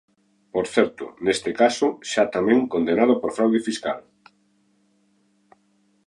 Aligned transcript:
Por 0.53 0.65
certo, 0.75 1.05
neste 1.25 1.51
caso 1.61 1.87
xa 2.11 2.23
tamén 2.35 2.59
condenado 2.73 3.13
por 3.21 3.31
fraude 3.37 3.65
fiscal. 3.67 3.99